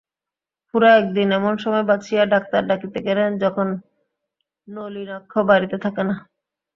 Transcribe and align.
খুড়া 0.67 0.91
একদিন 0.95 1.27
এমন 1.37 1.53
সময় 1.63 1.85
বাছিয়া 1.89 2.23
ডাক্তার 2.33 2.61
ডাকিতে 2.69 2.99
গেলেন 3.07 3.29
যখন 3.43 3.67
নলিনাক্ষ 4.67 5.33
বাড়িতে 5.49 5.77
থাকে 5.85 6.03
না। 6.03 6.15